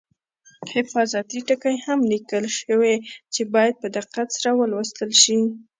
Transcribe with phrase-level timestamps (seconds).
[0.73, 2.95] حفاظتي ټکي هم لیکل شوي
[3.33, 5.37] چې باید په دقت سره ولوستل شي.